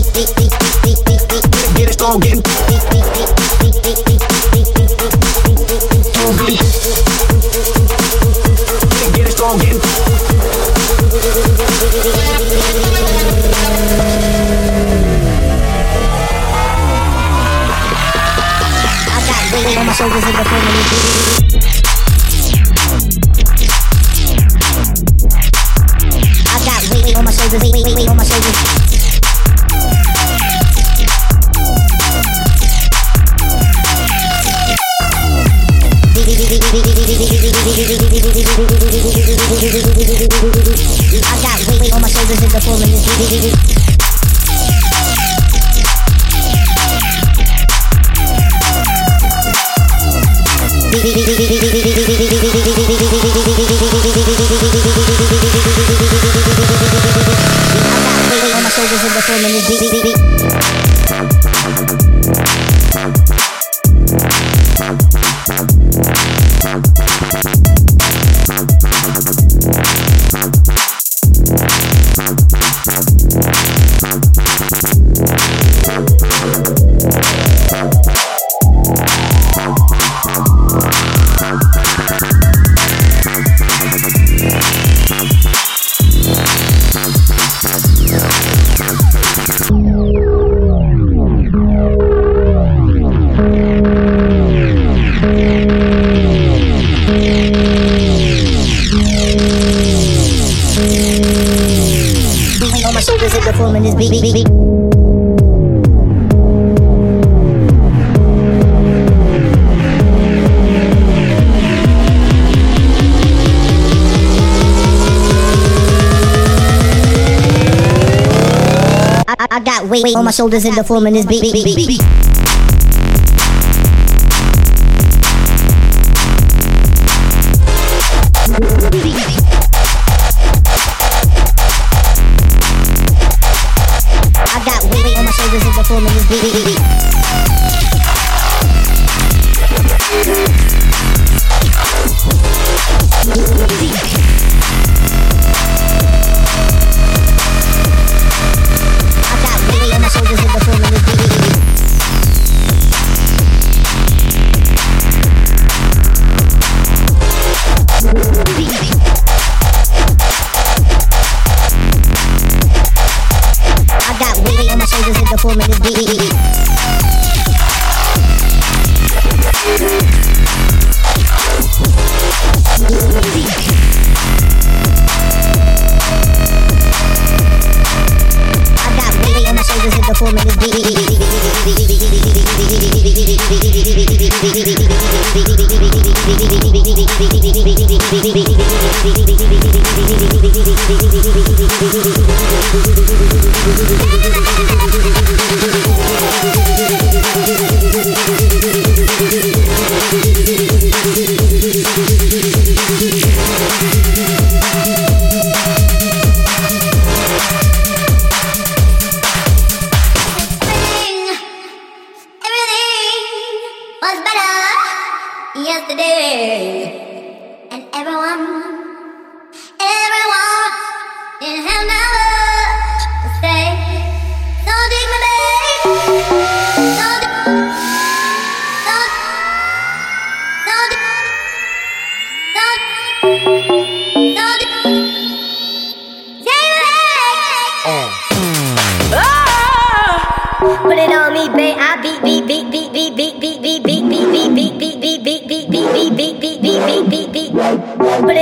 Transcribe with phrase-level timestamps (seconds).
[120.37, 121.41] shoulders in the form and his beat.
[121.41, 122.36] beat, beat, beat.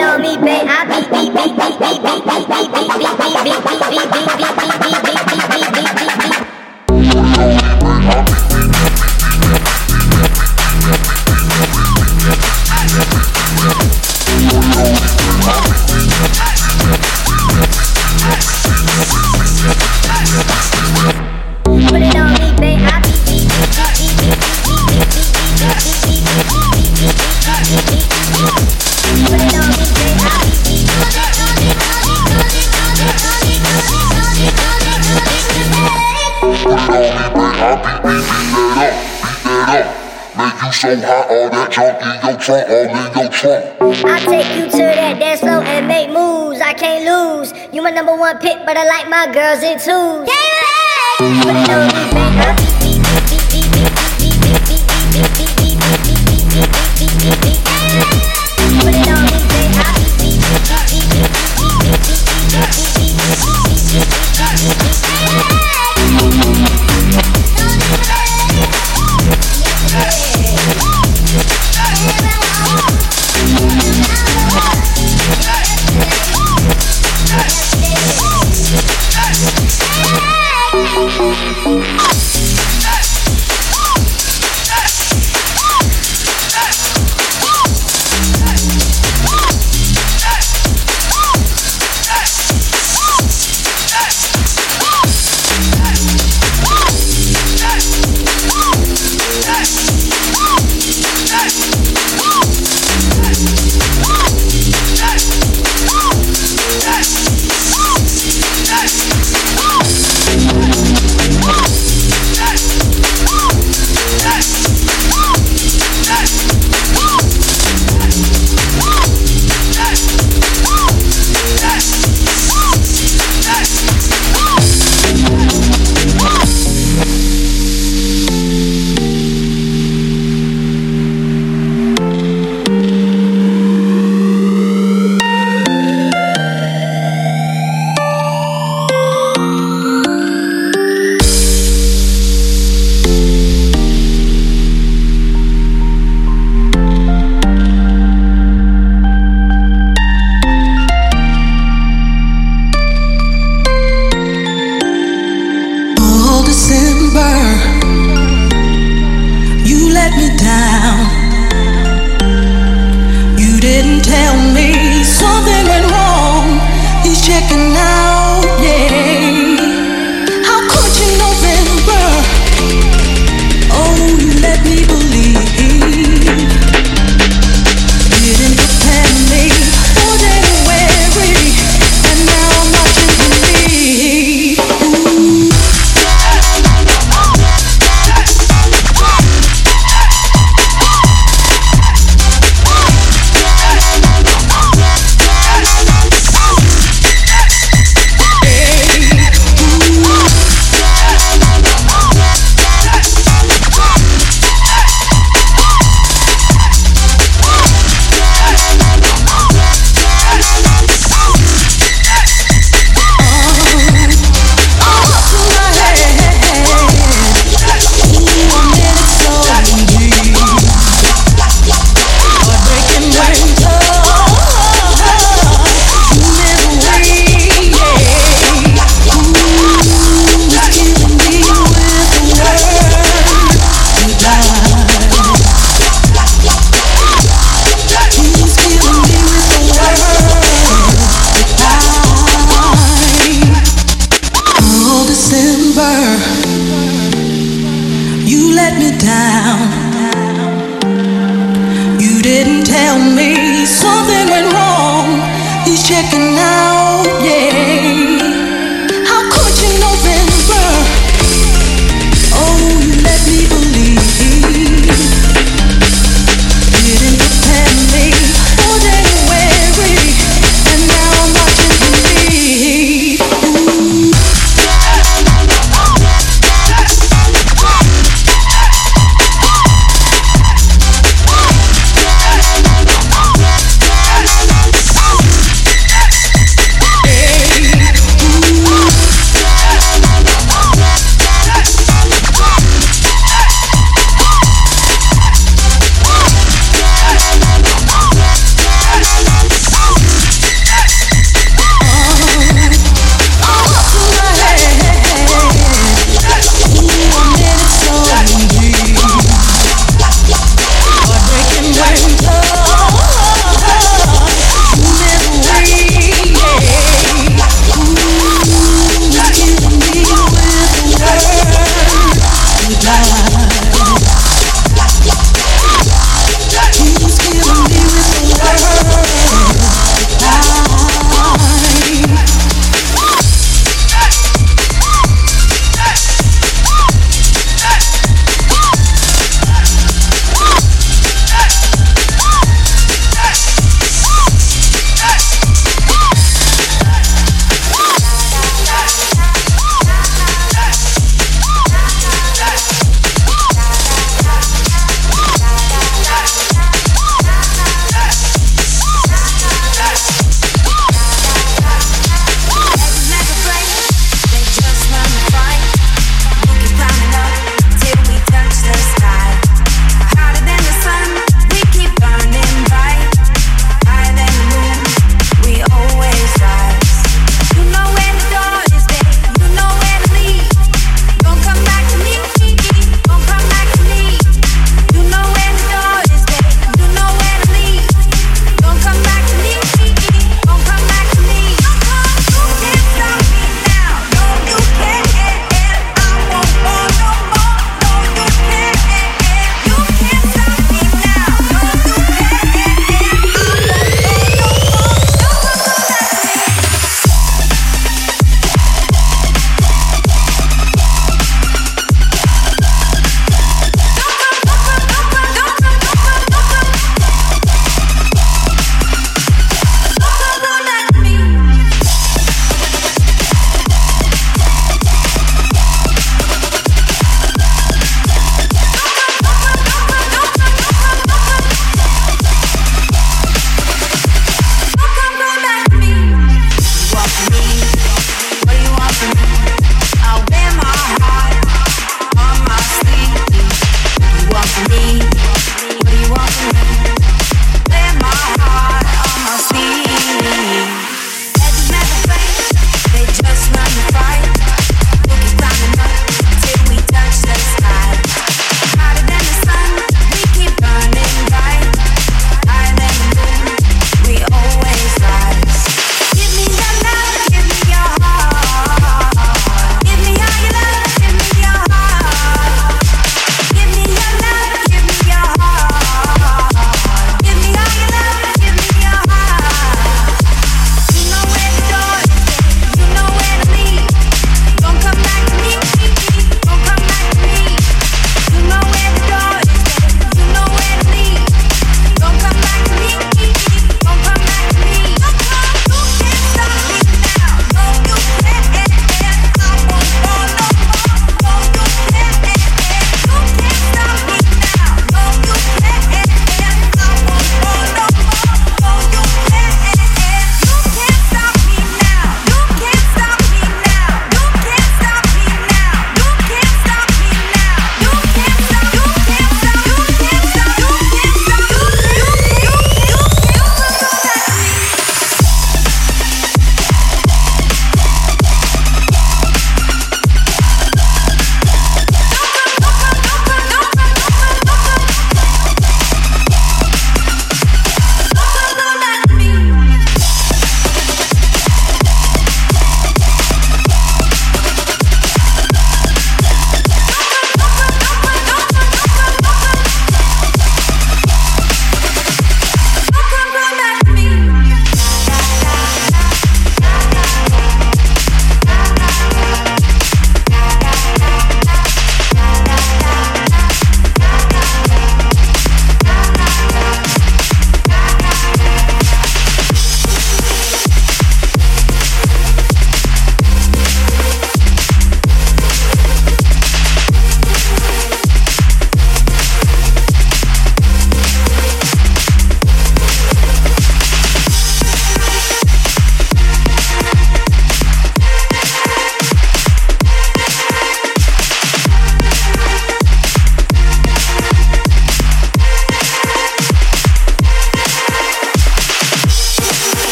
[0.00, 0.66] on me, babe.
[0.68, 2.45] I beat, beat, beat, beat, beat, beat.
[41.76, 43.64] junk in your trunk, all in your trunk.
[44.04, 46.60] I take you to that dance floor and make moves.
[46.60, 47.52] I can't lose.
[47.72, 50.26] You my number one pick, but I like my girls in twos.
[50.26, 50.56] Yeah,
[52.60, 52.65] it